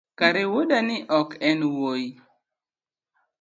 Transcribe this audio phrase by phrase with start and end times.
[0.19, 2.07] kare wuodani ok enwuoyi?